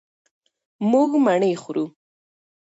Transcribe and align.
مونږ 0.89 1.11
مڼې 1.25 1.51
خورو. 1.61 1.85